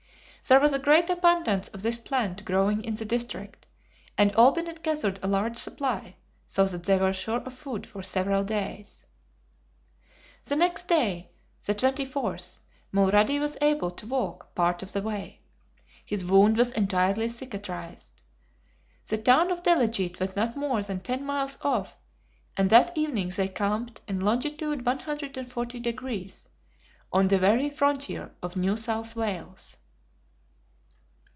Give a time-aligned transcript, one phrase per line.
[0.47, 3.67] There was a great abundance of this plant growing in the district,
[4.17, 6.15] and Olbinett gathered a large supply,
[6.47, 9.05] so that they were sure of food for several days.
[10.43, 11.29] The next day,
[11.63, 12.57] the 24th,
[12.91, 15.41] Mulrady was able to walk part of the way.
[16.03, 18.13] His wound was entirely cicatrized.
[19.07, 21.95] The town of Delegete was not more than ten miles off,
[22.57, 26.49] and that evening they camped in longitude 140 degrees,
[27.13, 29.77] on the very frontier of New South Wales.